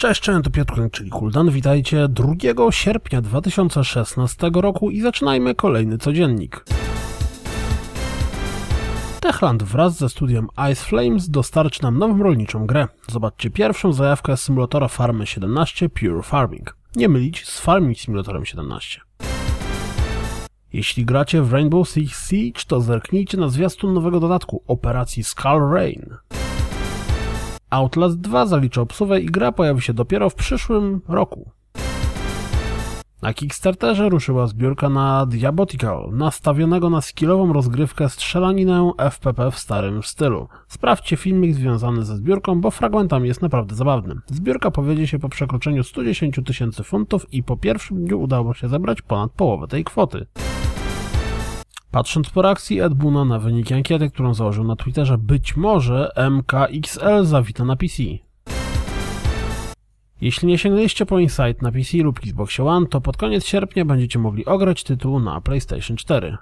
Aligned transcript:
Cześć, 0.00 0.20
cześć, 0.20 0.44
to 0.44 0.50
Piotr 0.50 0.74
Klęk, 0.74 0.92
czyli 0.92 1.10
Kuldan. 1.10 1.50
Witajcie 1.50 2.08
2 2.08 2.32
sierpnia 2.70 3.20
2016 3.20 4.50
roku 4.54 4.90
i 4.90 5.00
zaczynajmy 5.00 5.54
kolejny 5.54 5.98
codziennik. 5.98 6.64
Techland 9.20 9.62
wraz 9.62 9.96
ze 9.96 10.08
studiem 10.08 10.46
Ice 10.72 10.84
Flames 10.84 11.30
dostarczy 11.30 11.82
nam 11.82 11.98
nową 11.98 12.22
rolniczą 12.22 12.66
grę. 12.66 12.88
Zobaczcie 13.08 13.50
pierwszą 13.50 13.92
zajawkę 13.92 14.36
symulatora 14.36 14.88
Farmy 14.88 15.26
17 15.26 15.88
Pure 15.88 16.22
Farming. 16.22 16.76
Nie 16.96 17.08
mylić 17.08 17.46
z 17.46 17.60
Farming 17.60 17.98
Simulatorem 17.98 18.46
17. 18.46 19.00
Jeśli 20.72 21.04
gracie 21.04 21.42
w 21.42 21.52
Rainbow 21.52 21.88
Six 21.88 22.28
Siege, 22.28 22.60
to 22.66 22.80
zerknijcie 22.80 23.36
na 23.36 23.48
zwiastun 23.48 23.94
nowego 23.94 24.20
dodatku 24.20 24.62
operacji 24.66 25.24
Skull 25.24 25.70
Rain. 25.72 26.16
Outlast 27.70 28.20
2 28.20 28.46
zalicza 28.46 28.80
obsuwę 28.80 29.20
i 29.20 29.26
gra 29.26 29.52
pojawi 29.52 29.82
się 29.82 29.94
dopiero 29.94 30.30
w 30.30 30.34
przyszłym 30.34 31.00
roku. 31.08 31.50
Na 33.22 33.34
Kickstarterze 33.34 34.08
ruszyła 34.08 34.46
zbiórka 34.46 34.88
na 34.88 35.26
Diabotical, 35.26 36.10
nastawionego 36.12 36.90
na 36.90 37.00
skillową 37.00 37.52
rozgrywkę 37.52 38.08
strzelaninę 38.08 38.92
FPP 39.10 39.50
w 39.50 39.58
starym 39.58 40.02
stylu. 40.02 40.48
Sprawdźcie 40.68 41.16
filmik 41.16 41.54
związany 41.54 42.04
ze 42.04 42.16
zbiórką, 42.16 42.60
bo 42.60 42.70
fragmentami 42.70 43.28
jest 43.28 43.42
naprawdę 43.42 43.74
zabawny. 43.74 44.14
Zbiórka 44.26 44.70
powiedzie 44.70 45.06
się 45.06 45.18
po 45.18 45.28
przekroczeniu 45.28 45.84
110 45.84 46.40
tysięcy 46.46 46.84
funtów 46.84 47.32
i 47.32 47.42
po 47.42 47.56
pierwszym 47.56 48.04
dniu 48.04 48.20
udało 48.20 48.54
się 48.54 48.68
zebrać 48.68 49.02
ponad 49.02 49.32
połowę 49.32 49.68
tej 49.68 49.84
kwoty. 49.84 50.26
Patrząc 51.90 52.30
po 52.30 52.42
reakcji 52.42 52.80
Ed 52.80 52.92
na 53.26 53.38
wyniki 53.38 53.74
ankiety, 53.74 54.10
którą 54.10 54.34
założył 54.34 54.64
na 54.64 54.76
Twitterze, 54.76 55.18
być 55.18 55.56
może 55.56 56.10
MKXL 56.30 57.24
zawita 57.24 57.64
na 57.64 57.76
PC. 57.76 58.02
Jeśli 60.20 60.48
nie 60.48 60.58
sięgnęliście 60.58 61.06
po 61.06 61.18
Insight 61.18 61.62
na 61.62 61.72
PC 61.72 61.98
lub 61.98 62.18
Xbox 62.18 62.60
One, 62.60 62.86
to 62.86 63.00
pod 63.00 63.16
koniec 63.16 63.46
sierpnia 63.46 63.84
będziecie 63.84 64.18
mogli 64.18 64.44
ograć 64.44 64.84
tytuł 64.84 65.20
na 65.20 65.40
PlayStation 65.40 65.96
4. 65.96 66.36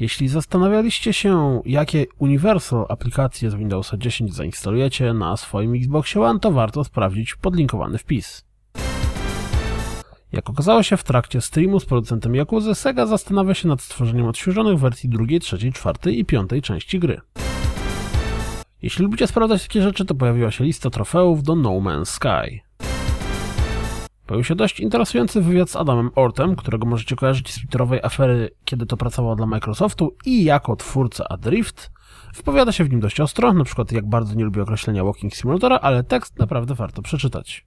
Jeśli 0.00 0.28
zastanawialiście 0.28 1.12
się, 1.12 1.62
jakie 1.64 2.06
Universal 2.18 2.86
aplikacje 2.88 3.50
z 3.50 3.54
Windowsa 3.54 3.96
10 3.96 4.34
zainstalujecie 4.34 5.14
na 5.14 5.36
swoim 5.36 5.74
Xboxie 5.74 6.22
One, 6.22 6.40
to 6.40 6.52
warto 6.52 6.84
sprawdzić 6.84 7.34
podlinkowany 7.34 7.98
wpis. 7.98 8.47
Jak 10.32 10.50
okazało 10.50 10.82
się 10.82 10.96
w 10.96 11.04
trakcie 11.04 11.40
streamu 11.40 11.80
z 11.80 11.86
producentem 11.86 12.34
Yakuzy, 12.34 12.74
Sega 12.74 13.06
zastanawia 13.06 13.54
się 13.54 13.68
nad 13.68 13.80
stworzeniem 13.80 14.26
odświeżonych 14.26 14.78
wersji 14.78 15.08
drugiej, 15.08 15.40
trzeciej, 15.40 15.72
czwartej 15.72 16.18
i 16.18 16.24
piątej 16.24 16.62
części 16.62 16.98
gry. 16.98 17.20
Jeśli 18.82 19.04
lubicie 19.04 19.26
sprawdzać 19.26 19.62
takie 19.62 19.82
rzeczy, 19.82 20.04
to 20.04 20.14
pojawiła 20.14 20.50
się 20.50 20.64
lista 20.64 20.90
trofeów 20.90 21.42
do 21.42 21.54
No 21.54 21.70
Man's 21.70 22.04
Sky. 22.04 22.60
Pojawił 24.26 24.44
się 24.44 24.54
dość 24.54 24.80
interesujący 24.80 25.40
wywiad 25.40 25.70
z 25.70 25.76
Adamem 25.76 26.10
Ortem, 26.14 26.56
którego 26.56 26.86
możecie 26.86 27.16
kojarzyć 27.16 27.52
z 27.52 27.58
twitterowej 27.58 28.00
afery, 28.02 28.50
kiedy 28.64 28.86
to 28.86 28.96
pracował 28.96 29.36
dla 29.36 29.46
Microsoftu 29.46 30.16
i 30.26 30.44
jako 30.44 30.76
twórca 30.76 31.24
Adrift. 31.28 31.90
Wypowiada 32.36 32.72
się 32.72 32.84
w 32.84 32.90
nim 32.90 33.00
dość 33.00 33.20
ostro, 33.20 33.52
na 33.52 33.64
przykład 33.64 33.92
jak 33.92 34.08
bardzo 34.08 34.34
nie 34.34 34.44
lubi 34.44 34.60
określenia 34.60 35.04
Walking 35.04 35.34
Simulatora, 35.36 35.78
ale 35.78 36.04
tekst 36.04 36.38
naprawdę 36.38 36.74
warto 36.74 37.02
przeczytać. 37.02 37.66